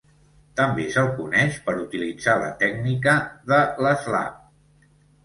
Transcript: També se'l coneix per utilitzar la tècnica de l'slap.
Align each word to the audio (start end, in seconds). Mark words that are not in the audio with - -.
També 0.59 0.85
se'l 0.93 1.09
coneix 1.19 1.59
per 1.67 1.75
utilitzar 1.81 2.35
la 2.45 2.47
tècnica 2.63 3.13
de 3.53 3.61
l'slap. 3.87 4.41